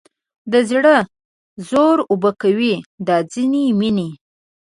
د 0.51 0.53
زړه 0.69 0.95
زور 1.69 1.97
اوبه 2.11 2.31
کوي 2.41 2.73
دا 3.07 3.17
ځینې 3.33 3.63
مینې 3.79 4.09